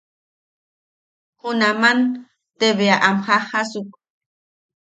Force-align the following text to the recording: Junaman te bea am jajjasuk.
Junaman 1.41 1.99
te 2.57 2.67
bea 2.77 2.97
am 3.07 3.17
jajjasuk. 3.25 3.89